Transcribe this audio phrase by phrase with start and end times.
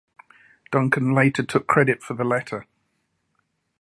[0.71, 2.65] Duncan later took credit for the letter.